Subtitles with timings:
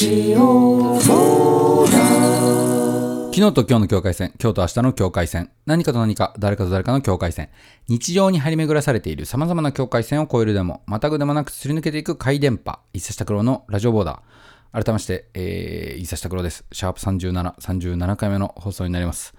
[0.00, 1.84] ジオ昨
[3.34, 7.50] 日と今日の境界線、今日と明日の境界線、何かと何か、誰かと誰かの境界線、
[7.86, 14.72] 日常に張り巡らされている様々な境界線を越えるでも、またぐでもなくすり抜けていく回電波、伊佐下黒のラジオボーダー。
[14.72, 16.64] 改めまして、えー、伊佐下黒です。
[16.72, 19.34] シャープ37、37回目の放送になります。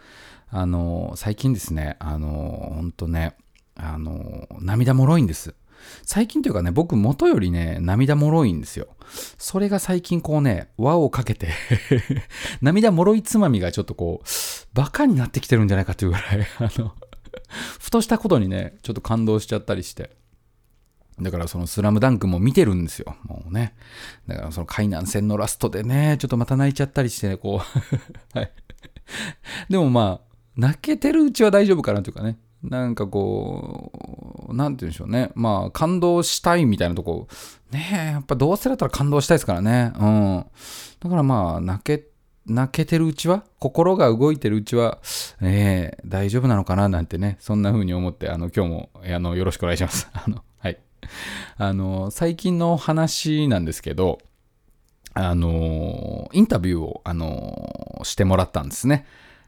[0.51, 3.35] あのー最近ですね、あのーほんとね、
[3.75, 5.55] あのー涙もろいんです。
[6.03, 8.87] 最近というかね、僕元よりね、涙もろいんですよ。
[9.37, 11.49] それが最近こうね、輪をかけて、
[12.61, 14.27] 涙もろいつまみがちょっとこう、
[14.73, 16.93] バカになってきてるんじゃないかというぐらい、 あの、
[17.79, 20.11] ふとしたことにね、ちょっと感動しちゃったりして。
[21.19, 23.15] だからそのスラムダンクも見てるんですよ。
[23.23, 23.75] もうね。
[24.27, 27.99] だからその海南戦のラストでね、ちょっとまた泣いちゃったりしてね、こう。
[28.37, 28.51] はい。
[29.69, 32.39] でもまあ、泣けてるうちは大丈夫かなというかね。
[32.63, 34.10] なんかこう
[34.49, 35.31] う、なんて言うんでしょうね。
[35.35, 37.27] まあ、感動したいみたいなとこ、
[37.71, 39.93] ねえ、やっぱどうせだったら感動したいですからね。
[39.99, 40.45] うん。
[40.99, 42.05] だからまあ、泣け、
[42.45, 44.99] 泣けてるうちは、心が動いてるうちは、
[45.41, 50.09] ええ大丈夫なのかななんてね、そんな風に思って、あの、今日も、あの、よろしくお願いします。
[50.13, 50.77] あの、はい。
[51.57, 54.19] あの、最近の話なんですけど、
[55.13, 59.05] あの、インタビューを、あの、してもらったんですね。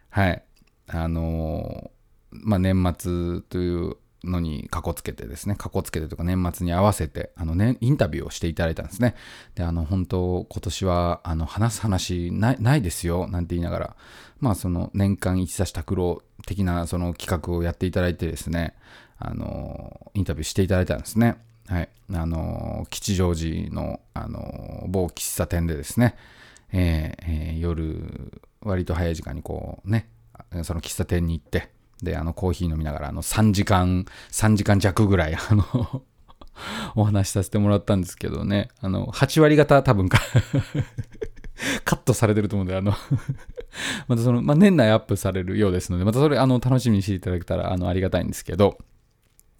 [0.10, 0.44] はい。
[0.88, 1.92] あの、
[2.32, 9.16] まあ、年末というのにかこつけてですね、かこつけてとか年末に合わせて、あのね、インタビューをしていただいたんですね。
[9.56, 13.96] で、あの、本当今年は、あの、話す話ないないですよ、なんて言いながら、
[14.40, 18.76] まあ、その、年間一差し拓郎的な、その企画をやっていただいてですね、
[19.18, 21.38] あの、インタビューしていただいたんですね。
[21.68, 21.90] はい。
[22.14, 26.16] あの、吉祥寺の、あの、某喫茶店でですね、
[26.72, 30.10] えーえー夜、割と早い時間にこうね、
[30.64, 31.70] その喫茶店に行って、
[32.04, 36.04] で、あの、コーヒー飲みながら、あの、3時間、3時間弱ぐらい、 あの、
[36.95, 40.20] お話しさせてもらったんですけどね、あの、8割方多分か、
[41.86, 42.94] カットされてると思うんで、あの、
[44.08, 48.77] またその、まあ、年内アップされるようですので、またそれ、あの、楽しみにしていただけたら、あの、ありがたいんですけど、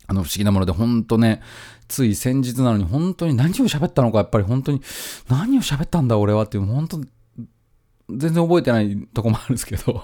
[0.08, 1.42] あの、不思議なもので、本当ね、
[1.88, 4.82] つい先日なのに、本当に何を喋ったのか、やっぱり本当に、
[5.30, 7.00] 何を喋ったんだ、俺はっていう、本当
[8.10, 10.04] 全然覚えてないとこもあるんですけど、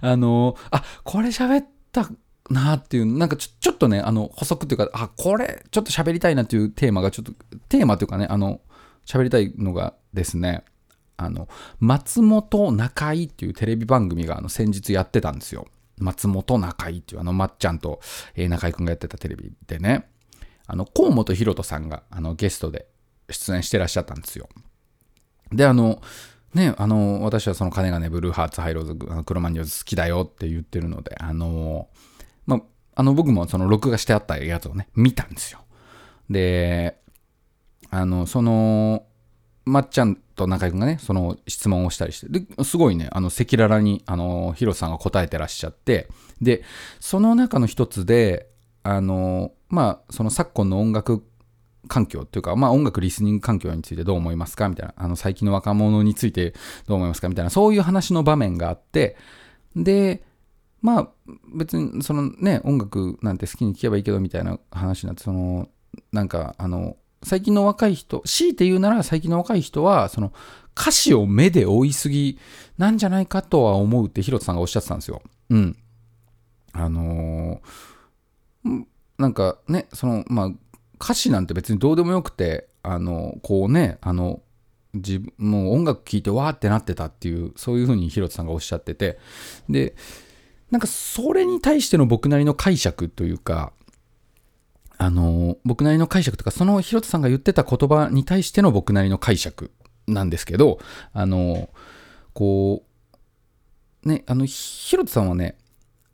[0.00, 2.10] あの、あ、これ喋った
[2.50, 7.32] なっていう、なんかちょちょっとね、あの、補足っていうか、あ、これ、ちょっと喋りたいなっていうテーマが、ちょっと、
[7.68, 8.60] テーマというかね、あの、
[9.06, 10.64] 喋りたいのがですね、
[11.16, 15.66] あの、松本中井っていうテレビ番組が、あの、先日やってたんですよ。
[15.98, 18.00] 松本中井っていう、あの、まっちゃんと、
[18.34, 20.08] えー中井くんがやってたテレビでね、
[20.66, 22.86] あの、河本ひろとさんが、あの、ゲストで
[23.30, 24.48] 出演してらっしゃったんですよ。
[25.52, 26.02] で、あの、
[26.54, 31.88] ね、あの、私はその金がね、ブルーハーツ、ハイローズ、あのクロマニオズ好きだよって言ってるので、あの、
[32.46, 32.60] ま
[32.94, 35.60] あ、の、僕もその録画してあったやつをね、見たんですよ。
[36.30, 36.96] で、
[37.90, 39.04] あの、その、
[39.64, 46.08] まっちゃんと中居君がね、その質問をしたりして、で、すごいね、あの、赤裸々に、あの、ヒロさんが答えてらっしゃって、
[46.40, 46.62] で、
[47.00, 48.48] その中の一つで、
[48.84, 51.24] あの、まあ、その昨今の音楽
[51.88, 56.52] 環境というか、まあ、音楽リスニング環境についてどう思いますかみたいな、あの、最近の若者について
[56.86, 59.16] どう思いますかみたいな、そういう話の場面があって、
[59.76, 60.22] で、
[60.82, 61.08] まあ、
[61.54, 65.68] 別に、そのね、音楽なんて好きに聴けばいいけど、みたいな話になって、その、
[66.12, 70.32] なんか、あの、最近の若い人、強いて言うなら最近の若い人は、その、
[70.78, 72.38] 歌詞を目で追いすぎ
[72.76, 75.22] なんじゃないかとは思うって、ヒロトさんがおっしゃってたんですよ。
[75.50, 75.76] うん。
[76.72, 80.50] あのーんなんかね、その、まあ、
[81.04, 84.40] 歌詞なんて別にどうでもよくて、あの、こうね、あの、
[84.94, 89.18] 自分、もう音楽聴いてわーってなってたっていう、そういうふうにヒロトさんがおっしゃってて、
[89.68, 89.94] で、
[90.70, 93.74] なんかそれに対しての僕なりの解釈というか、
[94.96, 99.72] あの、僕なりの解釈とか、そのヒロトさんが言ってた言葉に対しての僕なりの解釈
[100.06, 100.78] なんですけど、
[101.12, 101.68] あの、
[102.32, 102.82] こ
[104.04, 105.58] う、ね、あの、ヒロトさんはね、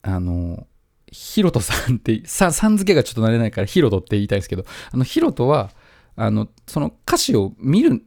[0.03, 0.67] あの、
[1.11, 5.71] ヒロトさんって、さ、さん付けがちょっと慣れないからヒロトって言いたいですけど、あの、ヒロトは、
[6.17, 8.03] あの、その歌詞を見る、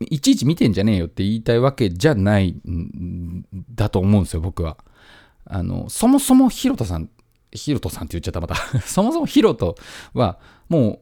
[0.00, 3.44] いちいち見てんじゃねえよって言いたいわけじゃないん
[3.74, 4.76] だと思うんですよ、僕は。
[5.44, 7.08] あの、そもそもヒロトさん、
[7.52, 8.56] ヒロトさんって言っちゃったまた。
[8.82, 9.76] そもそもヒロト
[10.12, 11.00] は、もう、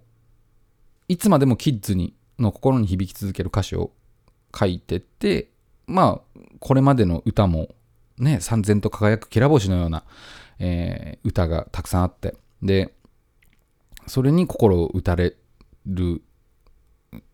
[1.08, 3.92] いつまでもキッズに、の心に響き続ける歌詞を
[4.54, 5.50] 書いてて、
[5.86, 7.74] まあ、これまでの歌も、
[8.18, 10.04] ね、三千と輝くきら星のような、
[10.58, 12.94] えー歌がたくさんあって、で、
[14.06, 15.34] それに心を打たれ
[15.86, 16.22] る、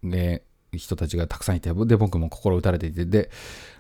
[0.03, 3.31] ね、人たちがたくさんいて、で、僕も心を打たれていて、で、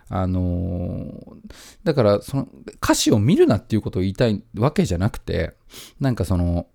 [0.08, 1.37] あのー
[1.84, 2.48] だから、その、
[2.82, 5.54] 歌詞を見るなっていうことを言いたいわけじゃなくて、
[6.00, 6.66] なんかその、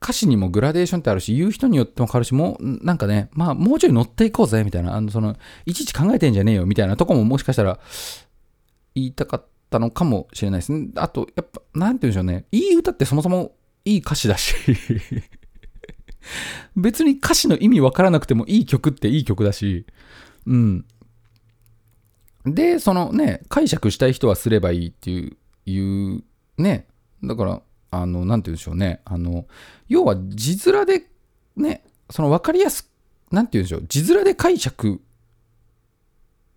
[0.00, 7.80] 歌詞にもグラデーションってあるし、言う人によっても変わるし、もう、なんかね、まあ、もうちょい乗っていこうぜ、みたいな、あの、その、いちいち考えてんじゃねえよ、みたいなとこももしかしたら、
[8.94, 9.57] 言いたかった。
[9.70, 10.88] たのかもしれないですね。
[10.96, 12.46] あと、やっぱ、なんて言うんでしょうね。
[12.52, 13.52] いい歌ってそもそも
[13.84, 14.54] いい歌詞だし
[16.76, 19.86] 別に歌詞の意味わからなくてもいい曲っていい曲だし、
[20.46, 20.84] うん。
[22.44, 25.36] で、そのね、解釈したい人はすればいいっていう、
[25.66, 26.24] いう
[26.56, 26.86] ね、
[27.22, 29.00] だから、あの、なんて言うんでしょうね。
[29.04, 29.46] あの、
[29.88, 31.06] 要は字面で
[31.56, 32.90] ね、その分かりやす、
[33.30, 33.84] なんて言うんでしょう。
[33.88, 35.00] 字面で解釈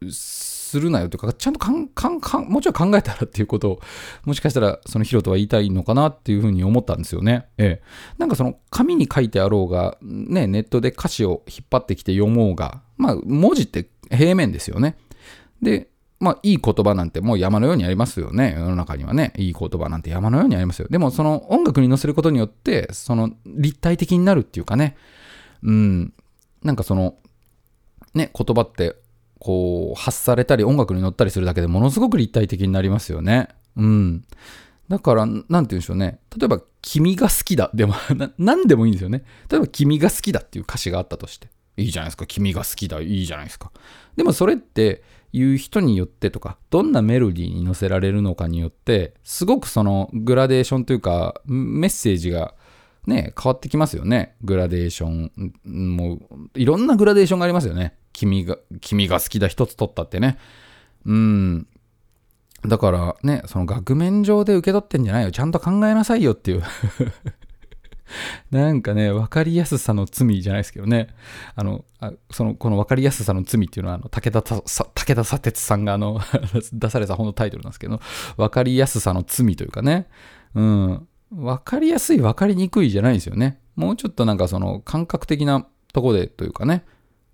[0.09, 3.81] すするなよとか、ちゃんとかんかんかんもちょい考えたらっていうことを、
[4.23, 7.47] もしかしたらそのヒロトは言いたいのかなっていうふうに思ったんですよね。
[7.57, 7.83] ええ。
[8.17, 14.97] なんかその紙に書いてあろうが、ね、ネットで歌詞を引っ張ってきて読もうが、まあ文字って平面ですよね。
[15.61, 15.89] で、
[16.21, 18.53] まあ、いい言葉なんてもう山のようにありますよね。
[18.55, 19.33] 世の中にはね。
[19.37, 20.87] いい言葉なんて山のようにありますよ。
[20.87, 24.95] でも、その音楽に乗せることによって、その立体的になるっていうかね。
[25.63, 26.13] うん。
[26.63, 27.15] なんかその、
[28.13, 28.95] ね、言葉って、
[29.41, 33.47] こう、発されたり音楽に乗ったりするだけでものすごく立体的になりますよね。
[33.75, 34.23] うん。
[34.87, 36.19] だから、なんて言うんでしょうね。
[36.37, 37.71] 例えば、君が好きだ。
[37.73, 39.23] で もな、なんでもいいんですよね。
[39.49, 41.49] 例えば、君が好きだっていう歌詞があったとして。
[41.75, 42.27] いいじゃないですか。
[42.27, 43.01] 君が好きだ。
[43.01, 43.71] いいじゃないですか。
[44.15, 45.01] でも、それって、
[45.33, 52.53] いう人によってとか、どんなメロディーに乗せられるのかによって、すごくそのグラデーションというか、メッセージが
[53.07, 54.35] ね、変わってきますよね。
[54.43, 55.31] グラデーション。
[55.63, 56.19] もう、
[56.55, 57.95] いろんなグラデーションがありますよね。
[58.13, 60.37] 君が、君が好きだ一つ取ったってね。
[61.05, 61.67] うん。
[62.65, 65.31] だからね、その額面上で受け取ってんじゃないよ。
[65.31, 66.63] ちゃんと考えなさいよっていう
[68.51, 71.07] なんかね、分かりやすさの罪じゃないですけどね。
[71.55, 76.19] あの、あその、この分かりやすさの罪っていうのは、あの、武田武田砂鉄さんがあの
[76.73, 77.99] 出された本のタイトルなんですけど、
[78.37, 80.07] 分かりやすさの罪というかね。
[80.53, 81.07] うん。
[81.31, 83.59] 分かりやすい、分かりにくいじゃないですよね。
[83.75, 86.83] もうちょっとなんかその感覚的なとこでというかね。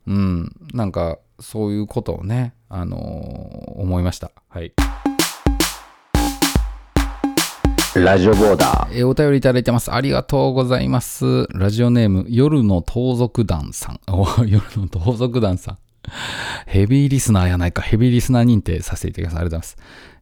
[0.08, 0.52] うん。
[0.74, 4.32] なんか、そういうことをね、あのー、思いました。
[4.48, 4.74] はい。
[7.96, 9.00] ラジオボーダー。
[9.00, 9.92] えー、お便りいただいてます。
[9.92, 11.48] ありがとうございます。
[11.52, 14.00] ラジオネーム、夜の盗賊団さん。
[14.08, 15.78] お、夜の盗賊団さん。
[16.66, 17.82] ヘビーリスナーやないか。
[17.82, 19.36] ヘビーリスナー認定させていただきます。
[19.38, 19.78] ありがとうございます。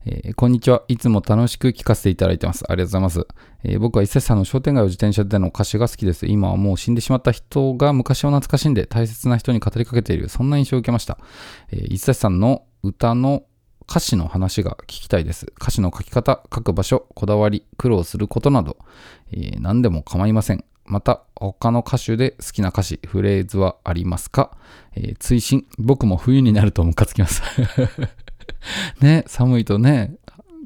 [0.05, 0.83] えー、こんにちは。
[0.87, 2.63] いつも楽しく聞かせていただいてます。
[2.67, 3.27] ありがとうございます。
[3.63, 6.25] えー、僕は伊勢さんの商店街を自転車での歌詞が好きです。
[6.27, 11.17] 今はもう死んでしまった人が昔を懐かしんで大切な人に語りかけている、そんな印象を受けました。
[11.71, 13.43] えー、伊勢さんの歌の
[13.89, 15.47] 歌詞の話が聞きたいです。
[15.59, 18.77] 歌詞の書き方、書く場所、こだわり、苦労することなど、
[19.31, 20.65] えー、何でも構いません。
[20.85, 24.57] また、他の歌手で好きな歌詞、フレーズはありますか、
[24.95, 27.41] えー、追伸、僕も冬になるとムカつきます。
[29.01, 30.15] ね、寒いとね、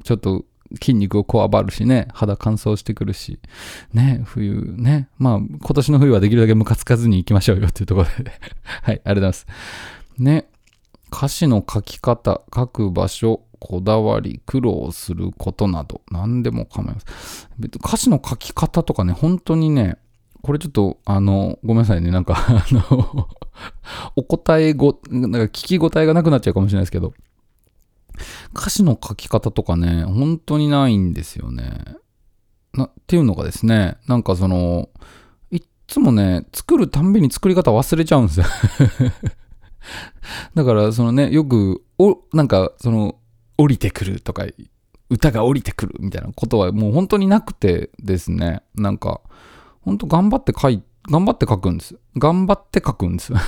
[0.04, 0.44] ちょっと
[0.74, 3.40] 筋肉をこわばるしね、肌乾燥してくるし、
[3.92, 8.32] ね、冬ね、まあ今年の冬はできるだけムカつかずに行きましょうよっていうところで。
[8.82, 9.46] はい、ありがとうございます。
[10.18, 10.48] ね、
[11.12, 17.70] 歌詞の書き方、書く場所、こだわり、苦労することなど、何でも構いません。
[17.84, 19.98] 歌詞の書き方とかね、本当にね、
[20.42, 23.28] これちょっと、あの、ごめんなさいね、なんか あの
[24.16, 27.12] お答えご、なんか聞き応えがなくなっちゃうかもしれないですけど、
[28.54, 31.84] 歌詞の書き方とかね、本当にないんですよね。
[32.72, 34.88] な、っていうのがですね、なんかその、
[35.50, 38.46] いつもね、作るたんびに作り方忘れちゃうんですよ。
[40.54, 43.16] だから、そのね、よく、お、なんか、その、
[43.56, 44.44] 降りてくるとか、
[45.08, 49.20] 歌が降りてくるみたいなことはもう本当になくてですね、なんか、
[49.90, 51.98] 本当頑張って書い、頑張って書くんです。
[52.16, 53.32] 頑張って書くんです。
[53.34, 53.44] だか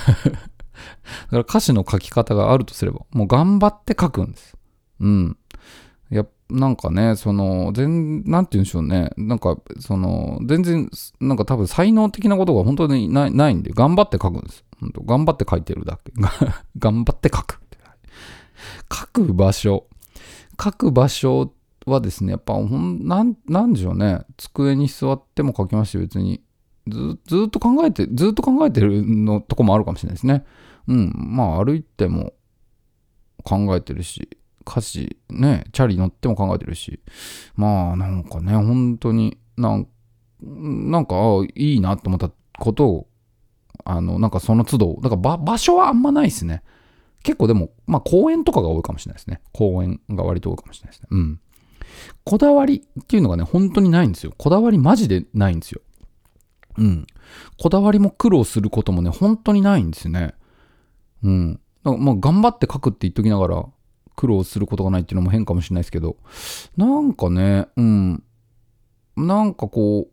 [1.31, 4.57] ら歌詞の書き方があるとすれば、もう頑張って書くんです。
[4.99, 5.37] うん。
[6.11, 9.11] いや、なんかね、その、全、なんて言うんでしょうね。
[9.15, 10.89] なんか、その、全然、
[11.21, 14.65] なんか多分才能的なことが本当にないないんで、頑張って書くんです。
[15.05, 16.11] 頑張って書いてるだけ。
[16.77, 17.61] 頑張って書く。
[18.91, 19.87] 書く場所。
[20.61, 21.53] 書く場所
[21.85, 24.21] はですね、やっぱほん、なん、なんでしょうね。
[24.37, 26.41] 机に座っても書きますし、別に。
[26.87, 30.45] ず、ずっと考えて、ずっと考えてるのとこもあるかもしれないですね。
[30.87, 31.13] うん。
[31.15, 32.33] まあ、歩いても
[33.43, 34.37] 考えてるし、
[34.67, 36.99] 歌詞、ね、チャリ乗っても考えてるし。
[37.55, 39.87] まあ、なんかね、本当になん
[40.41, 41.15] なんか、
[41.55, 43.07] いいなと思ったことを
[43.85, 46.63] あの、なんかその都度、だから場所はあんまないですね。
[47.23, 49.41] 結構でも、まあ公園とかが多いかもしれないですね。
[49.51, 51.07] 公園が割と多いかもしれないですね。
[51.11, 51.39] うん。
[52.23, 54.33] こだわりっていうのがね、本当にないんですよ。
[54.37, 55.81] こだわりマジでないんですよ。
[56.77, 57.07] うん。
[57.59, 60.33] こだわりも苦労することもね、本当にないんですよね。
[61.23, 61.53] うん。
[61.83, 63.65] だからまあ頑張って書くって言っときながら、
[64.15, 66.17] 苦労することがないっていうのも変かもしれないですけど、
[66.77, 68.23] なんかね、うん。
[69.15, 70.07] なんかこ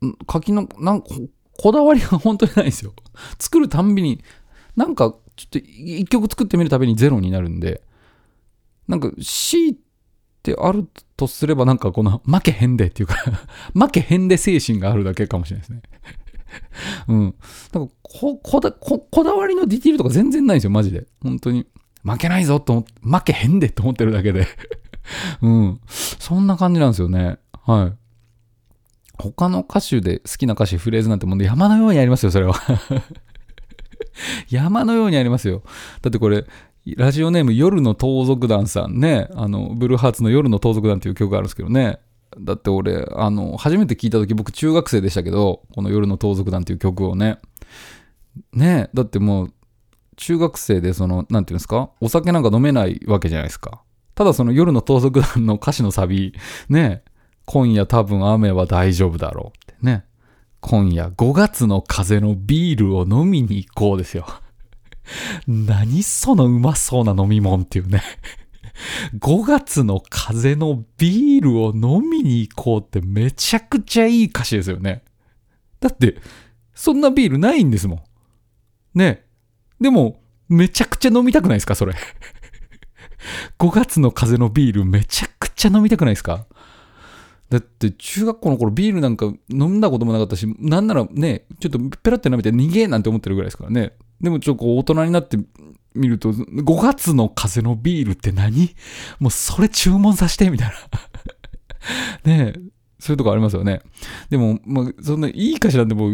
[0.00, 2.94] う、ん柿の、なんか、ここだわりが本当にないんですよ。
[3.38, 4.22] 作るたんびに、
[4.76, 7.82] なんか、ちょっと一曲作ってみるたびにゼロになるんで、
[8.88, 9.80] なんか、強いて
[10.40, 13.14] ってあるとすれば、なんかこの、負けへんでっていうか
[13.74, 15.82] 負けへんで精神があるだけかもしれないですね。
[17.08, 17.34] うん。
[17.72, 21.06] なんかここだこ、こだわりのディティールとか全然ないんですよ、マジで。
[21.22, 21.66] 本当に。
[22.02, 24.46] 負けないぞと思って、負けへんでと思ってるだけで。
[25.42, 25.80] うん。
[25.86, 27.38] そんな感じなんですよね。
[27.66, 28.00] はい。
[29.18, 32.54] 他の歌手で好きな歌詞、フレーズなんてもう山のようにありますよ、それは。
[34.48, 35.62] 山のようにありますよ。
[36.00, 36.46] だってこれ、
[36.96, 41.98] ラジオネーム夜の盗賊団さんね、あの、ブルーハーツの夜の盗賊団っていう曲があるんですけどね。
[42.38, 47.38] だって俺、あの、初めて聞いた時僕中学生でしたけど、この夜の盗賊団っていう曲をね。
[48.52, 49.52] ねだってもう、
[50.16, 51.90] 中学生でその、なんていうんですか？
[52.00, 53.82] お酒なんか飲めないわけじゃないですか。
[54.14, 56.34] ただその夜の盗賊団の歌詞のサビ、
[56.68, 57.02] ね
[57.46, 60.04] 今夜多分雨は大丈夫だろうってね。
[60.60, 64.26] 今夜5月の風のビールを飲みに行こうですよ。
[65.46, 68.02] 何そのうまそうな飲み物っていうね。
[69.18, 75.04] 5月の風のビールを飲みに行こうってめちゃくちゃいい歌詞ですよね。
[75.80, 76.16] だって、
[76.74, 78.02] そんなビールないんですもん。
[78.94, 79.24] ね。
[79.80, 81.94] でも、めちゃくちゃ飲みたくないですかそれ
[83.58, 86.46] ？5月の風のビールめちゃくちゃ飲みたくないですか？
[87.50, 93.92] だって中学校の頃ビールなんか飲んだこともなかったし、なんならね、ちょっとペラって舐めて逃げなんて思ってるぐらいですからね。
[94.20, 95.38] でもちょっとこう大人になって
[95.94, 98.74] みると、5月の風のビールって何？
[99.18, 100.74] もうそれ注文させてみたいな。
[102.36, 102.60] ねえ。
[103.00, 103.80] そういうとこありますよね。
[104.28, 106.10] でも、まあ、そんないい歌詞なんても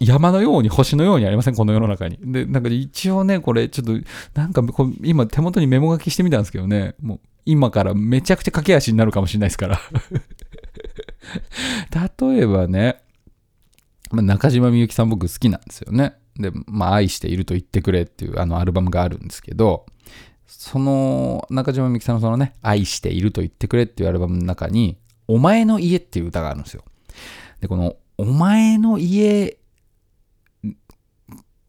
[0.00, 1.54] 山のように星のようにありません？
[1.54, 2.18] この世の中に。
[2.20, 3.92] で、なんか一応ね、これちょっと、
[4.34, 9.80] なんかこ今手元にメモ書きしてみたんですけどね、もう今からめちゃくちゃ駆け足になるかもしれないですから。
[12.28, 13.02] 例えばね、
[14.10, 16.14] まあ、中島みゆきさん僕好きなんですよね。
[16.40, 19.86] で、まあ、愛していると言ってくれっていうあのアルバムがあるんですけど、
[20.46, 26.84] その中島みゆきさんのそのね、愛していると言ってくれっていうアルバムの中に、お前の家っていう歌があるんですよ。
[27.60, 29.58] で、この、お前の家、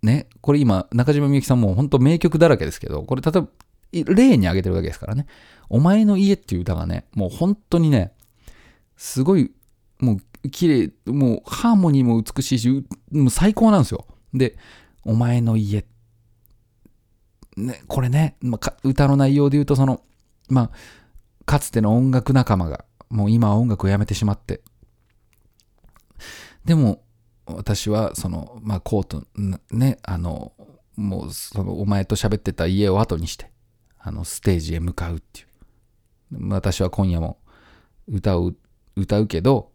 [0.01, 5.27] ね、これ今、中島みゆきさんも本当名曲だらけですけど、これ例えば、例に挙げてるわけですからね。
[5.69, 8.13] お前の家っていう歌がね、もう本当にね、
[8.97, 9.51] すごい、
[9.99, 14.07] もう綺麗、もうハーモニーも美しいし、もう最高なんですよ。
[14.33, 14.57] で、
[15.03, 15.85] お前の家。
[17.57, 20.01] ね、これね、まあ、歌の内容で言うと、その、
[20.49, 20.71] まあ、
[21.45, 24.61] かつての音楽仲間が、もう今は音楽をやめてしまって。
[26.65, 27.03] でも、
[27.45, 29.23] 私は、その、まあ、コート、
[29.71, 30.53] ね、あの、
[30.95, 33.51] もう、その、お前と喋ってた家を後にして、
[33.99, 35.47] あの、ステージへ向かうっていう。
[36.49, 37.39] 私は今夜も
[38.07, 38.55] 歌う、
[38.95, 39.70] 歌うけど、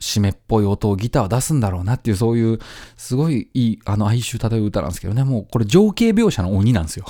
[0.00, 2.58] 湿っぽい音をギターは出すんだろうなっていう、そういう、
[2.96, 7.04] すごいいい、あの、哀愁漂う歌なんですけどね、もうこれ情景描写の鬼なんですよ。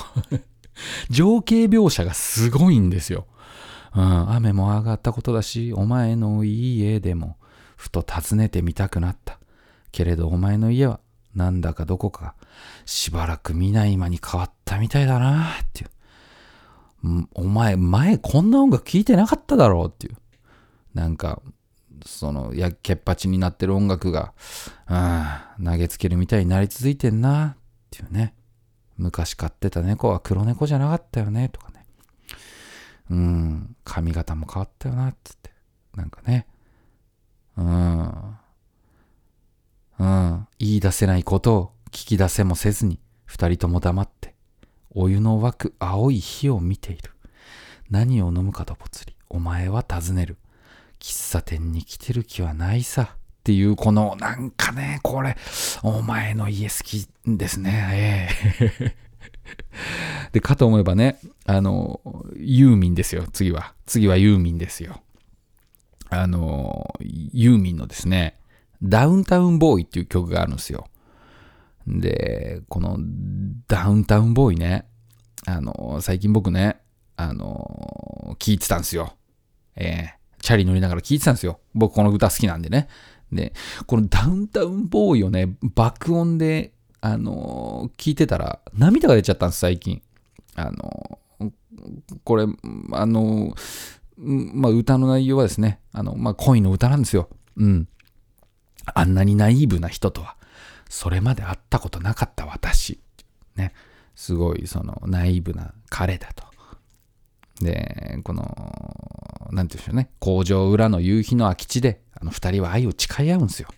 [1.09, 3.25] 情景描写がすごいんですよ。
[3.95, 7.37] うん、雨も上がったことだし、お前の家でも、
[7.77, 9.39] ふと訪ねてみたくなった。
[9.91, 10.99] けれどお前の家は、
[11.35, 12.35] なんだかどこか、
[12.85, 17.27] しばらく見ない間に変わったみたいだなっていう。
[17.33, 20.17] お前、前こんな音楽聴いてなかっただろうっていう。
[20.93, 21.41] なんか、
[22.05, 24.33] その、や、けっぱちになってる音楽が、
[24.89, 27.57] うん、投げつけるみたいになり続いてんなっ
[27.89, 28.33] ていうね。
[28.97, 31.85] 昔飼ってた猫は黒猫じゃなかったよねとかね。
[33.09, 35.51] うん、髪型も変わったよなっつって。
[35.95, 36.47] なんかね。
[37.57, 38.37] うん。
[39.99, 40.47] うん。
[40.59, 44.35] 言い出せないことを聞き出せもせずに、二人とも黙って、
[44.91, 47.11] お湯の湧く青い火を見ている。
[47.89, 50.37] 何を飲むかとぽつり、お前は尋ねる。
[51.01, 53.15] 喫茶店に来てる気はないさ。
[53.41, 55.35] っていう、この、なんかね、これ、
[55.81, 58.29] お前の家好きですね。
[58.61, 58.95] ええ
[60.31, 62.01] で、かと思えばね、あの、
[62.37, 63.73] ユーミンですよ、次は。
[63.87, 65.01] 次はユーミンですよ。
[66.09, 68.39] あの、ユーミンのですね、
[68.83, 70.87] ダウンタウンボーイっていう曲があるんですよ。
[71.87, 72.97] で、この
[73.67, 74.85] ダウンタウンボーイね、
[75.47, 76.79] あの、最近僕ね、
[77.15, 79.15] あの、聞いてたんですよ。
[79.75, 81.59] えー、チャリ乗りながら聞いてたんですよ。
[81.73, 82.87] 僕この歌好きなんでね。
[83.31, 83.53] で、
[83.85, 90.01] このダウンタウンボーイをね、爆音で、あの聞いてたら涙が出ちゃったんです、最近。
[90.55, 91.19] あの
[92.23, 92.45] これ、
[92.91, 93.55] あの
[94.17, 97.29] まあ、歌の内容はですね、あの、まあ、恋の歌なんですよ。
[97.57, 97.87] うん。
[98.93, 100.35] あんなにナイーブな人とは、
[100.89, 102.99] それまで会ったことなかった私。
[103.55, 103.73] ね。
[104.15, 106.43] すごい、その、ナイーブな彼だと。
[107.63, 108.43] で、この、
[109.51, 110.09] なんて言うんでしょうね。
[110.19, 113.69] 工場裏の夕日の空き地で、あの二人は愛を誓い合うんですよ。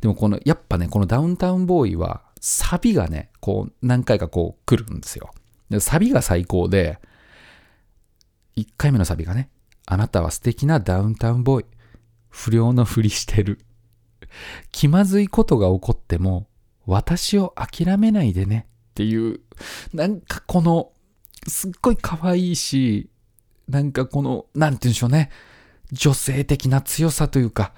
[0.00, 5.30] でもこの、やっぱね、このダウンタウンボーイは、サビがね、こう、何回かこう来るんですよ。
[5.68, 6.98] でサビが最高で、
[8.56, 9.50] 1回目のサビがね、
[9.86, 11.66] あなたは素敵なダウンタウンボーイ。
[12.28, 13.58] 不良のふりしてる。
[14.70, 16.46] 気まずいことが起こっても、
[16.86, 19.40] 私を諦めないでねっていう、
[19.92, 20.92] なんかこの、
[21.46, 23.10] すっごい可愛いし、
[23.68, 25.30] なんかこの、なんて言うんでしょうね。
[25.92, 27.72] 女性的な強さというか、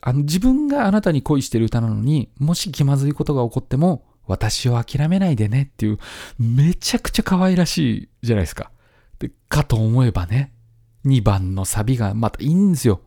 [0.00, 5.98] あの自分があなたに恋してる歌なのに、もし気まずいことが起こっても、私を諦めないでねっていう、
[6.38, 8.70] めちゃくちゃ可愛らしいじゃないですか。
[9.18, 10.52] で、かと思えばね、
[11.04, 13.00] 2番のサビがまたいいんですよ。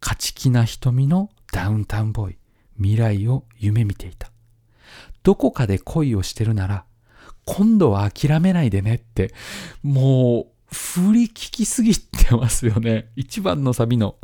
[0.00, 2.38] 勝ち気な瞳のダウンタウンボーイ。
[2.76, 4.30] 未来を夢見ていた。
[5.22, 6.84] どこかで恋をしてるなら、
[7.44, 9.34] 今度は諦めないでねって、
[9.82, 13.10] もう、振り聞きすぎてますよね。
[13.16, 14.16] 1番のサビの、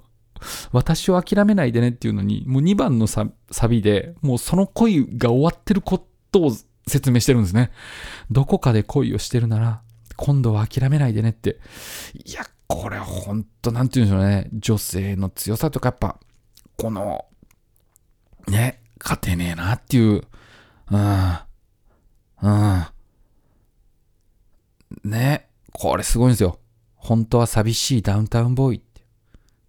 [0.73, 6.53] 私を諦めないでねっていうのに、もう2番のササビで、もうその恋が終わってることを
[6.87, 7.71] 説明してるんですね。
[8.31, 9.83] どこかで恋をしてるなら、
[10.17, 11.59] 今度は諦めないでねって。
[12.25, 14.49] いや、これほんと、なんて言うんでしょうね。
[14.53, 16.19] 女性の強さとかやっぱ、
[16.77, 17.27] この、
[18.49, 20.23] ね、勝てねえなっていう、
[20.91, 21.39] うん、
[22.43, 22.87] うん。
[25.05, 26.59] ね、これすごいんですよ。
[26.95, 29.03] 本当は寂しいダウンタウンボーイって。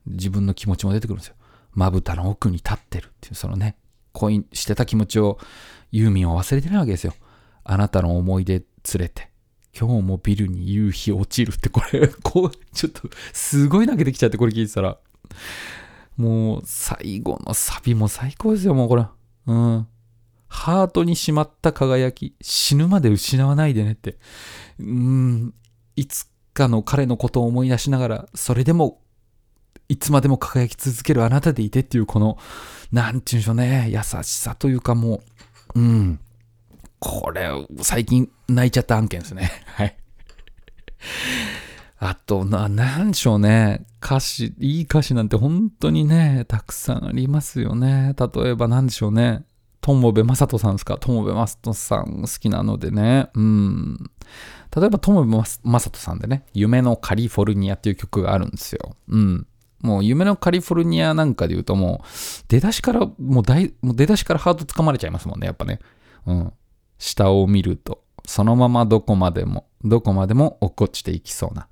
[0.06, 1.36] 自分の気持ちも出てくるんですよ。
[1.74, 3.78] まぶたの奥に立ってるっていう、そのね、
[4.14, 5.40] 恋してた気持ちを、
[5.92, 7.14] ユーミンを忘れてないわけですよ。
[7.64, 8.66] あなたの思い出連
[8.98, 9.30] れて。
[9.78, 14.98] 今日もビルに夕日落ちるって、これ、 こう、ちょっと、すごい泣けてきちゃって、これ聞いてたら。
[16.18, 19.06] もう、最後のサビも最高ですよ、もうこれ。
[19.48, 19.88] うん。
[20.52, 24.18] ハートにしまった輝き、死ぬまで失わないでねって。
[24.80, 25.54] うん、
[25.96, 29.00] いつかの彼のことを思い出しながら、それでも、
[29.88, 32.38] いつまでも輝き続けるあなたでいてっていう、この、
[32.92, 35.22] なんて言うんでしょうね、優しさというかも
[35.74, 36.20] う、うん。
[37.00, 37.50] これ、
[37.82, 39.50] 最近泣いちゃった案件ですね。
[39.66, 39.98] はい。
[41.98, 43.86] あと、な、なんでしょうね。
[44.04, 48.14] 歌詞、いい歌詞なんて本当にね、たくさんありますよね。
[48.20, 49.46] 例えばなんでしょうね。
[49.82, 50.98] 友部正人さんですか？
[50.98, 53.30] 友部正人さん好きなのでね。
[53.34, 53.98] うん。
[54.76, 58.96] 例えば友部正人さんでね、夢のカリフォルニアっていう曲があるんですよ。
[59.10, 59.48] うん。
[59.82, 62.08] もう夢のカリフォルニアなんかで言うともう、
[62.48, 65.80] 出だしから、もう大、もう出だしからハート掴まれちゃいますもんね、やっぱね。
[66.28, 66.54] うん。
[67.00, 71.68] 下を見ると、そのままどこまでも、どこまでも落っこちていきそうな。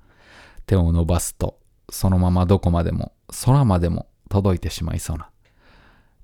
[0.66, 3.12] 手を伸ばすと、そのままどこまでも、
[3.44, 5.29] 空までも届いてしまいそうな。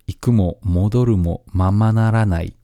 [0.07, 2.57] 行くも戻るもままならない。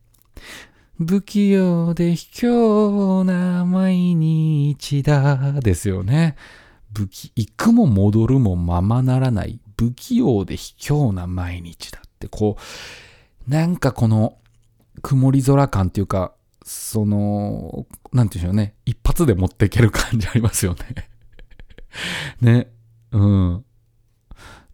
[0.98, 5.61] 不器用で卑怯な毎日だ。
[5.61, 6.37] ですよね。
[6.94, 9.59] 不器、行くも戻るもままならない。
[9.76, 12.57] 不器用で卑怯な毎日だって、こ
[13.46, 14.38] う、なんかこの、
[15.00, 18.74] 曇り空感っていうか、その、なんていうんでしょうね。
[18.85, 21.09] 一発で持っていける感じありますよね。
[22.40, 22.68] ね。
[23.11, 23.64] うん。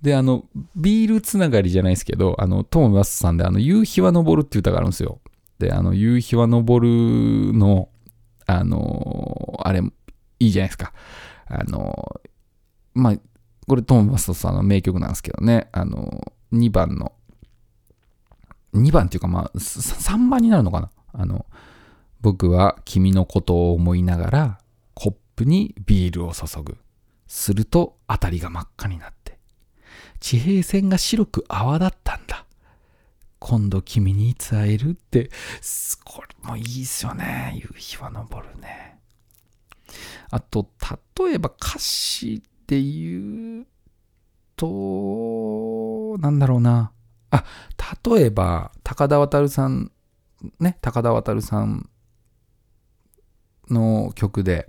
[0.03, 0.45] で、あの、
[0.77, 5.21] ビールつながりじゃないですけど、あの、トモバスさんで、あの、夕日は昇るっていう歌があるんですよ。
[5.59, 6.89] で、あの、夕日は昇る
[7.53, 7.89] の、
[8.47, 10.93] あの、あれ、いいじゃないですか。
[11.47, 12.21] あの、
[12.95, 13.15] まあ、
[13.67, 17.13] これトモバスさんの名曲なんですけどね、あの、2番の、
[18.75, 20.91] 2番っていうか、まあ、3番になるのかな。
[21.13, 21.45] あの、
[22.21, 24.59] 僕は君のことを思いながら、
[24.95, 26.77] コップにビールを注ぐ。
[27.29, 29.18] すると、あたりが真っ赤になって、
[30.21, 32.45] 地平線が白く泡立ったんだ。
[33.39, 35.31] 今度君にいつ会えるって、
[36.05, 37.55] これもいいっすよね。
[37.57, 38.99] 夕日は昇るね。
[40.31, 40.69] あと、
[41.19, 43.67] 例えば歌詞で言う
[44.57, 46.93] と、なんだろうな。
[47.31, 47.45] あ、
[48.05, 49.93] 例えば、高田渡さん、
[50.61, 51.89] ね、高田渡さん
[53.71, 54.69] の曲で、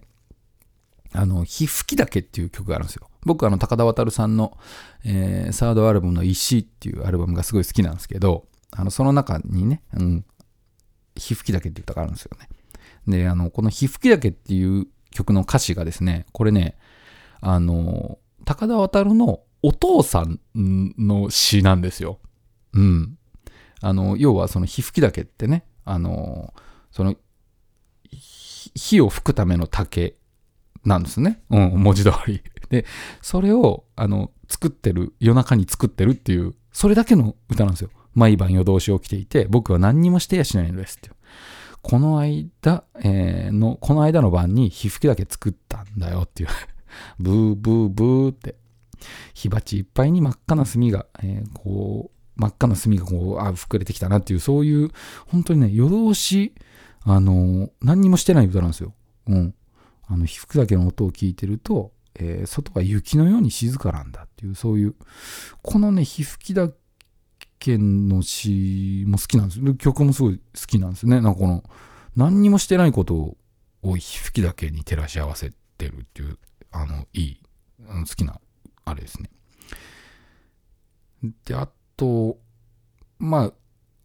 [1.14, 3.09] あの、ひふきだけっていう曲があるんですよ。
[3.26, 4.58] 僕、あの、高田渡さんの、
[5.04, 10.26] えー、サードアルバムの石っていうアルバムがすごい好きなんですけど、あの、その中にね、うん、
[11.16, 12.48] ひふきだけっていう歌があるんですよね。
[13.08, 16.78] で、あの、このひふきだけっていう曲の歌詞がですね、これね、
[17.42, 22.20] あの、高田渡のお父さんの詩なんですよ。
[22.74, 23.18] うん。
[23.82, 26.54] あの、要はそのひふきだけってね、あの、
[26.92, 27.16] その、
[28.12, 30.16] 火を吹くための竹
[30.86, 31.42] なんですね。
[31.50, 32.42] うん、文字通り。
[32.70, 32.86] で、
[33.22, 37.90] それを、あの、作ってる、夜中に作ってるっていう、それだけの歌なんですよ。
[38.14, 41.16] 毎晩夜通し起きていて、僕は何にもしてやしないのですっていう。
[41.82, 46.50] この間、えー、の、この間の晩に火吹きだけ作ったんだよっていう。
[47.20, 48.56] ブーブーブーって。
[49.34, 54.92] 火鉢いっぱいに真っ赤な炭が、えー、こう、真っ赤な墨がこう、あ、膨れてきたなっていう、そういう、
[55.28, 56.54] 本当にね、夜通し、
[57.02, 58.94] あの、何にもしてない歌なんですよ。
[59.28, 59.56] うん。
[60.06, 64.96] あの、皮膚だけの音を聞いてると、えー外は雪のように静かなんだっていう、そういう、
[65.62, 66.70] このね、皮膚きだ
[67.60, 69.76] けの詩も好きなんですよ。
[69.76, 71.22] 曲もすごい好きなんですね。
[71.22, 71.64] なんかこの、
[72.16, 73.38] 何にもしてないこと
[73.82, 76.38] を皮膚きだけに照らし合わせてるっていう、
[76.72, 77.42] あの、いい、
[77.88, 78.40] あの好きな、
[78.86, 79.30] あれですね。
[81.46, 82.38] で、あと、
[83.20, 83.52] ま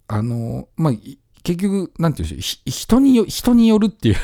[0.08, 0.92] あ、あの、まあ、
[1.42, 4.16] 結局、なんていうんでしょう、人によ、人によるっていう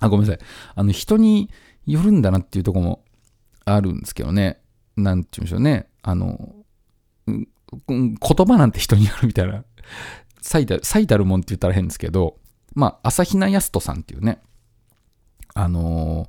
[0.00, 0.46] あ、ごめんなさい。
[0.74, 1.50] あの、人に
[1.86, 3.04] よるんだなっていうとこも
[3.64, 4.60] あるんですけどね。
[4.96, 5.88] なんていうんでしょうね。
[6.02, 6.54] あの、
[7.26, 9.64] 言葉なんて人によるみたいな、
[10.40, 12.36] 最た最たるもんって言ったら変ですけど、
[12.74, 14.40] まあ、朝比奈康人さんっていうね、
[15.54, 16.28] あの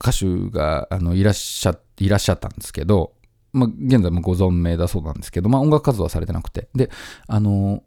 [0.00, 3.12] 歌手があのいらっしゃいらっしゃったんですけど、
[3.52, 6.68] まあ、現在もご存命だそうなんですけど、まあ、音楽活動はされてなくて。
[6.74, 6.90] で、
[7.26, 7.82] あの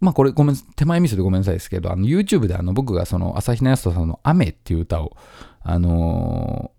[0.00, 5.16] まあこれごめん、手前ミスでごめんなさいですけど、あの YouTube であの僕がその朝比奈康人さんの雨っていう歌を、
[5.62, 6.72] あの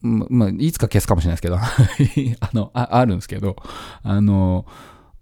[0.00, 1.56] ままあ、いつか消すかもしれないですけど、
[2.40, 3.56] あの、ああるんですけど、
[4.02, 4.66] あの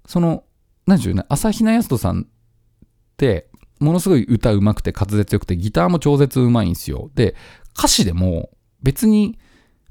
[0.07, 0.45] その、
[0.87, 2.27] 何でしょうね、朝比奈康人さんっ
[3.17, 3.49] て、
[3.81, 7.11] ものすごい歌うまくて滑舌よくて、ギターも超絶うまいんですよ。
[7.15, 7.35] で、
[7.77, 8.51] 歌詞でも
[8.83, 9.39] 別に、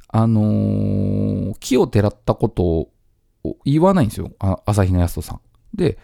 [0.07, 2.89] あのー木をてらったことを
[3.65, 4.31] 言わないんですよ、
[4.65, 5.39] 朝比奈康人さん。
[5.75, 5.97] で、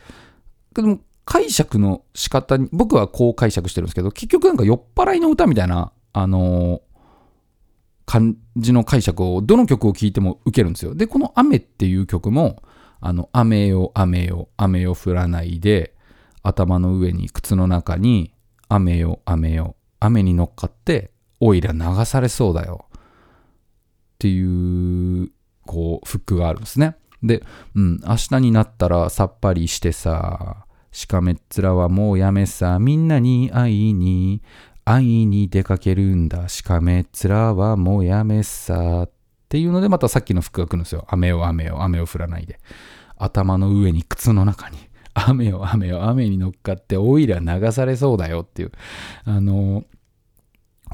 [0.74, 6.92] でも解釈の仕方に、僕はこう解釈してるんですけど、結局なんか酔っ払いの歌みたいな、あのー
[8.12, 10.94] 感じの解釈をどの曲を聴いても受けるんですよ。
[10.96, 12.62] で、この雨っていう曲も、
[13.00, 15.96] あの、雨よ、雨よ、雨よ降らないで、
[16.44, 18.34] 頭の上に靴の中に、
[18.68, 22.86] 雨よ、雨よ、雨に乗っかって、おいら流されそうだよ。
[22.92, 22.98] っ
[24.20, 25.32] ていう、
[25.66, 26.98] こう、フックがあるんですね。
[27.24, 27.44] で、
[27.76, 34.42] うん、明日になったらさっぱりしてさ、しかめっ面はもうやめさ、みんなに会いに、
[34.84, 39.12] 会いに出かけるんだ、しかめっ面はもうやめさ、っ
[39.48, 41.06] ていうのでまたさっきの服が来るんですよ。
[41.10, 42.60] 雨よ雨よ、雨を降らないで。
[43.18, 44.78] 頭の上に靴の中に、
[45.14, 48.72] 雨よ雨よ、雨に乗っかっておいら流されそうだよっていう。
[49.26, 49.86] あの、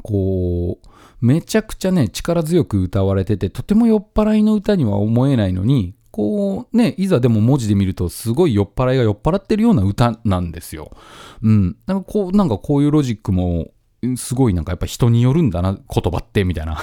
[0.03, 10.97] こう、めちゃくちゃね、力強く歌われてて、とても酔っ払いの歌には思えないのに、こうね、いざでも文字で見ると、すごい酔っ払いが酔っ払ってるような歌なんですよ。
[11.43, 11.77] うん。
[11.85, 13.67] なんかこう、なんかこういうロジックも、
[14.15, 16.79] すごいなんかやっぱ人によるんだな、言葉って、みたいな。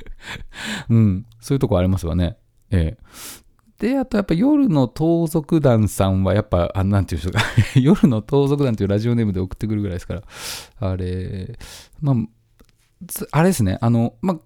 [0.88, 1.26] うん。
[1.38, 2.38] そういうとこありますよね。
[2.70, 3.88] ええ。
[3.88, 7.42] で、あとやっぱ夜の盗賊団さんはやっぱ、あなんていうんでしょうか。
[7.78, 10.22] 夜の盗賊団っていうラジオネームで送ってくるぐらいですから。
[10.80, 11.58] あれ、
[12.00, 12.16] まあ、
[13.32, 13.76] あれですね。
[13.82, 14.40] あの、ま、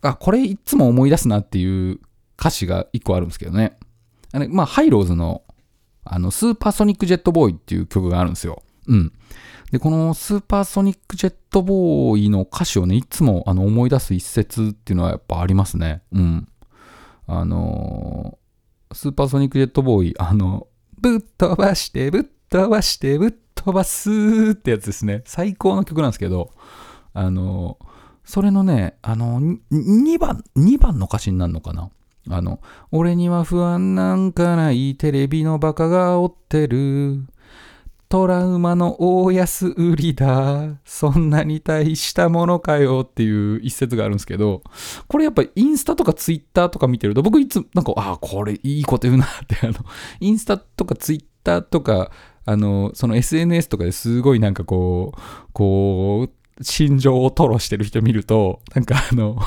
[0.00, 2.00] あ、これいつも思い出すなっていう
[2.38, 3.78] 歌詞が一個あるんですけどね。
[4.32, 5.42] あれ、まあ、ハイローズの、
[6.04, 8.62] あの、スーパーソニックジェットボーイっていう曲があるんですよ。
[8.86, 9.12] うん。
[9.70, 16.02] で、このスーパーソニックジェットボーイの歌詞をね、いつもあの思い出す一節っていうのはやっぱありますね。
[16.12, 16.48] うん。
[17.26, 18.44] あのー
[18.94, 20.68] スーパーソニックジェットボーイ、あの、
[21.00, 25.22] ぶっ飛ばして、ぶっ飛ばして、ぶっ飛ばすってやつですね。
[25.26, 26.52] 最高の曲なんですけど、
[27.12, 27.78] あの、
[28.24, 31.90] それのね、あの、2番、2番の歌詞になるのかな
[32.30, 32.60] あの、
[32.90, 37.26] 俺には不安なんかないテレビのバカがおってる。
[38.08, 40.78] トラウマの大安売りだ。
[40.84, 44.62] そんなに大したものかよっていう一節があるんですけど、
[45.08, 49.74] これやっぱインスタとかツイッターとか見てると、僕いつ、なんか、ああ、これいいこと言うなって、あの、
[50.20, 52.10] インスタとかツイッターとか、
[52.44, 55.20] あの、その SNS とかですごいなんかこう、
[55.52, 59.38] こう、心情を吐露してる人見ると、なんかあの、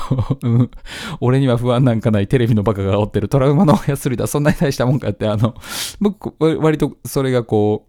[1.20, 5.54] 俺には不安なんかないテレビのバカがおってるトラウマのおやすりだ、そんなに大したもんかって、あの、
[6.00, 7.86] 僕、割とそれがこ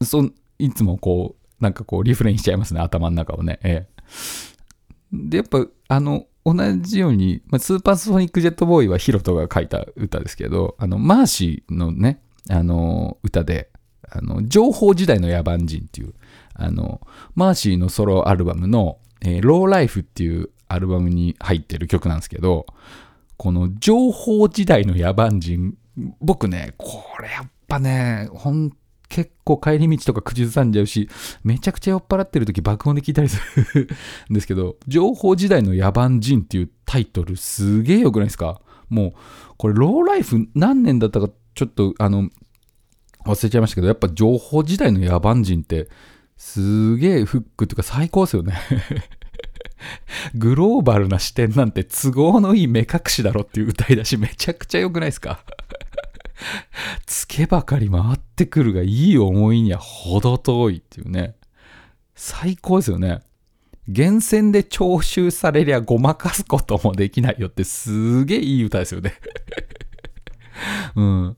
[0.00, 3.58] う、そいつもこう、なんかこう、リフレインしちゃいますね、頭の中をね。
[3.64, 4.04] ええ。
[5.12, 13.70] で、やっぱ、あの、同じように、まあ、スーパーソニックジェットボーイはヒロトが書いた歌ですけど、あの、マーシーのね、あの、歌で、
[14.10, 16.14] あの、情報時代の野蛮人っていう、
[16.54, 17.00] あの、
[17.34, 22.66] マーシーのソロアルバムの、えーローライフっていうアルバムに入ってる曲なんですけど、
[23.36, 25.76] この情報時代の野蛮人、
[26.20, 28.72] 僕ね、これやっぱね、ほん、
[29.08, 31.08] 結構帰り道とか口ずさんじゃうし、
[31.44, 33.40] めちゃくちゃ酔っ払ってる時爆音で聞いたりす
[33.74, 33.88] る
[34.30, 38.60] んですけど、情報時代の野蛮人っていうタイトルすげえ良くないですか？
[38.88, 39.12] もう、
[39.56, 42.28] これローライフ何年だったかちょっとあの、
[43.24, 45.88] 忘れちゃいましたけど、やっぱ情報時代の野蛮人って、
[46.36, 48.54] すげえフックっていうか最高ですよね。
[50.34, 55.40] グローバルな視点なんて都合のいい目隠しだろっていう歌い出しめちゃくちゃ良くないですか？
[57.06, 61.36] つけばかり回ってくるがいい思いには程遠いっていうね。
[62.14, 63.20] 最高ですよね。
[63.86, 69.14] 厳選で徴収されりゃごまかすこともできないよってすげえいい歌ですよね。
[70.96, 71.36] うん。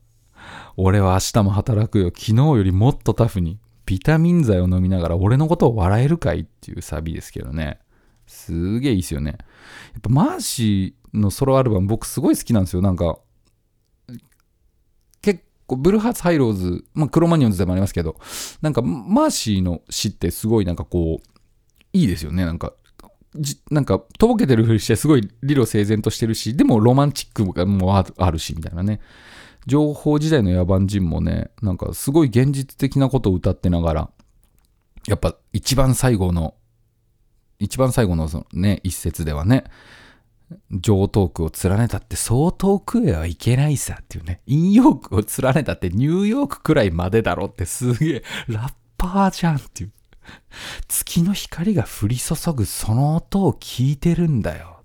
[0.77, 2.05] 俺は明日も働くよ。
[2.07, 3.59] 昨日よりもっとタフに。
[3.87, 7.79] ビタミン剤を飲みながら俺のことを笑えるかいっていうサビですけどね。
[8.27, 9.31] すげえいいですよね。
[9.31, 9.37] や
[9.99, 12.81] っぱマーシーのソロアルバム僕すごい好きなんですよ。
[12.81, 13.17] なんか、
[15.21, 18.17] 結構ブルーハーツハイローズ、まあクロマニオンズでもありますけど、
[18.61, 21.37] なんかマーシーの詩ってすごいなんかこう、
[21.93, 22.45] いいですよね。
[22.45, 22.73] なんか、
[23.35, 28.99] じなんか、とぼけてるふりしてすごい理路整然としてるし、でもロマンチックもあるあるし、みたいなね。
[29.67, 34.09] 情報時代の野蛮人もね、なんかすごい現実的なことを歌ってながら、
[35.07, 36.55] やっぱ一番最後の、
[37.59, 39.65] 一番最後のそのね、一節ではね、
[40.71, 49.91] 上東区を連ねたってそう遠くへはいけないさっていうね、引用区を連ねたってニューヨークくらいまでだろってすげえラッパーじゃんっていう。
[50.87, 54.76] 月の光が降り注ぐその音を聞いてるんだよ。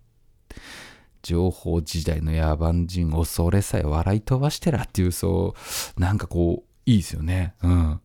[1.22, 5.54] 情報時代の野蛮人恐れさえ笑い飛ばしてらっていうそ
[5.96, 8.00] うなんかこういいですよねうん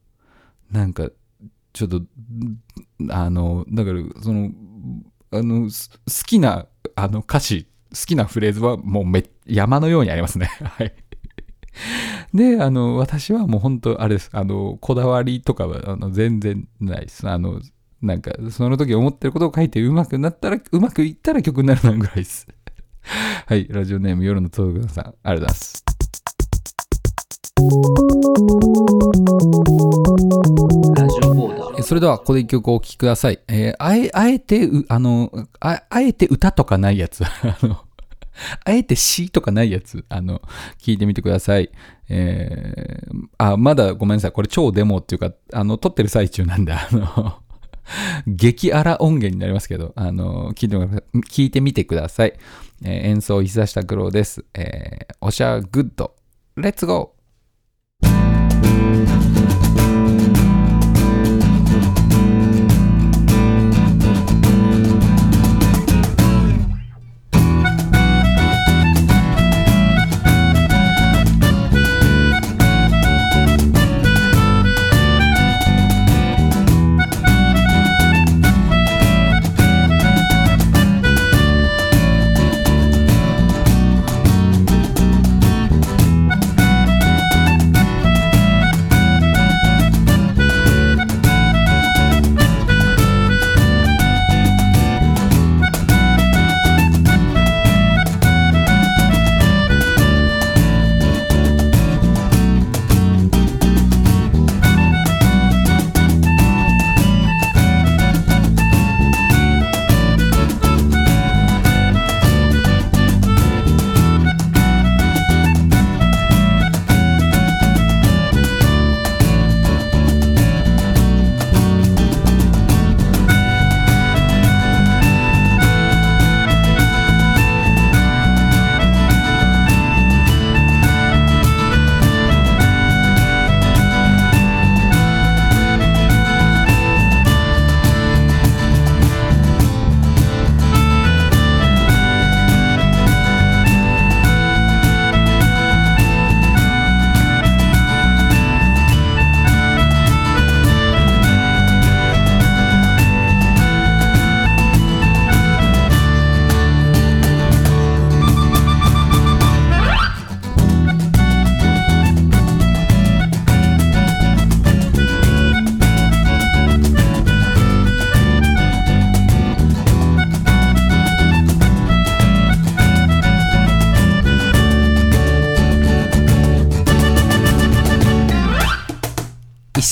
[0.72, 1.10] なんか
[1.74, 2.02] ちょっと
[3.10, 4.52] あのだからその
[5.32, 5.70] あの好
[6.26, 10.94] きなあの歌詞好きなフレーズはもうめ山のようにありますね はい
[12.34, 14.30] で、あの、私はもう本当、あれです。
[14.34, 17.28] あの、こだわりとかはあの全然ないです。
[17.28, 17.62] あの、
[18.02, 22.48] なんか、その時思ってることを書いてうまくなったら、うまくいったら曲になるなぐらいです。
[23.46, 25.84] はい、ラジオネーム夜の東京さん、ありがとうございます。
[30.96, 31.84] ラジオボーダー。
[31.84, 33.40] それでは、ここで一曲お聴きください。
[33.48, 37.24] えー、あえ、あえて、あの、あ、あえて歌とかないやつ。
[37.26, 37.78] あの、
[38.66, 40.42] あえて詩とかないやつ、あの、
[40.80, 41.72] 聞いてみてください。
[42.10, 44.32] えー、あ、まだごめんなさい。
[44.32, 47.42] これ超デモっていうか、あの、撮ってる最中なんで、あの、
[48.28, 50.78] 激荒音源になりますけど、あの、聞いて
[51.30, 52.34] 聞いてみてください。
[52.84, 54.46] えー、演奏を久した苦労です。
[54.54, 56.16] えー、おしゃグッド。
[56.56, 57.17] レッツゴー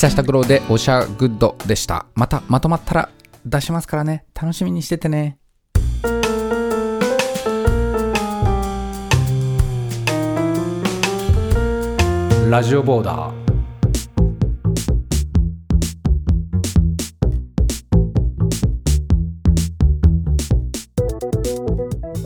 [0.06, 2.06] 久した苦労でおしゃグッドでした。
[2.14, 3.10] またまとまったら
[3.44, 4.26] 出しますからね。
[4.40, 5.40] 楽しみにしててね。
[12.52, 13.46] ラジオボーダー。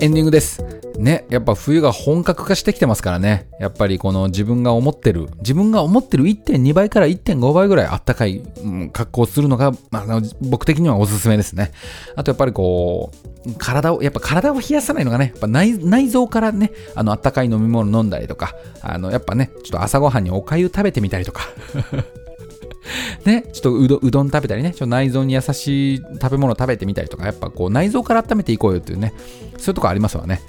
[0.01, 0.78] エンディングです。
[0.99, 3.47] ね、やっぱ冬が本格化してきてますからね。
[3.57, 11.71] やっぱりこの自分が思ってる、自分が思ってる1.2倍から1.5倍ぐらいあったかい、うん、格好をするのが、まあ、僕的にはおすすめですね。
[12.17, 13.11] あとやっぱりこ
[13.45, 21.43] う、体を、やっぱ体を冷やさないのがね、やっぱ内内臓からね、あの、あったかい飲み物飲んだりとか、あの、やっぱね、ちょっと朝ごはんにお粥食べてみたりとか。
[23.23, 29.13] ね、ちょっとうどうどん食べたりね、ちょっと内臓に優しい食べ物食べてみたりとか、やっぱこう内臓から温めていこうよっていうね、
[29.57, 30.41] そういうとこありますわね。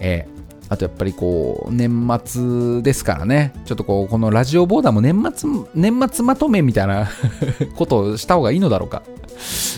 [0.00, 0.34] えー
[0.70, 7.08] あとやっぱりこう、年末ですからね、ちょっとこう、このラジオボーダーも年末、年末まとめみたいな
[7.76, 9.02] ことをした方がいいのだろうか。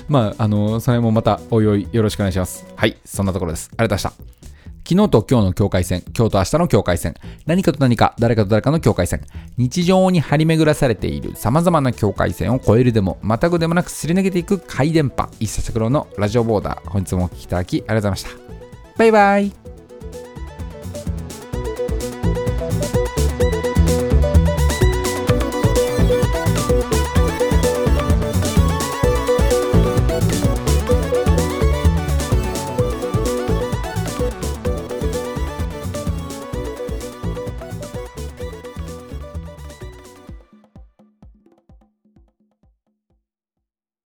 [0.09, 2.64] まあ、あの、それもまたおいおいよろしくお願いします。
[2.76, 3.68] はい、そんなところです。
[3.76, 4.37] ありがとうございました。
[4.88, 9.20] 昨日と今日の境界線、今日と明日の境界線、何かと何か、誰かと誰かの境界線、
[9.57, 18.31] 日常に張り巡らされている様々な境界線を越えるでも、またぐでもなくすり抜けていく回電波、一冊黒のラジオボーダー、本日もお聴きいただきありがとうございました。
[18.96, 19.75] バイバイ。